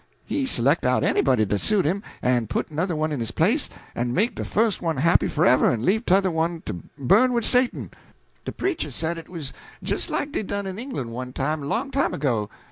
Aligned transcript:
He 0.25 0.47
s'lect 0.47 0.83
out 0.83 1.03
anybody 1.03 1.45
dat 1.45 1.59
suit 1.61 1.85
him, 1.85 2.01
en 2.23 2.47
put 2.47 2.71
another 2.71 2.95
one 2.95 3.11
in 3.11 3.19
his 3.19 3.29
place, 3.29 3.69
and 3.93 4.15
make 4.15 4.33
de 4.33 4.43
fust 4.43 4.81
one 4.81 4.97
happy 4.97 5.27
forever 5.27 5.69
en 5.69 5.85
leave 5.85 6.07
t'other 6.07 6.31
one 6.31 6.63
to 6.65 6.81
burn 6.97 7.33
wid 7.33 7.45
Satan. 7.45 7.91
De 8.43 8.51
preacher 8.51 8.89
said 8.89 9.19
it 9.19 9.29
was 9.29 9.53
jist 9.83 10.09
like 10.09 10.31
dey 10.31 10.41
done 10.41 10.65
in 10.65 10.77
Englan' 10.79 11.11
one 11.11 11.33
time, 11.33 11.61
long 11.61 11.91
time 11.91 12.15
ago. 12.15 12.49